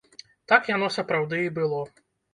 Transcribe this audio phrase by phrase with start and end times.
[0.53, 1.83] Так яно сапраўды і было.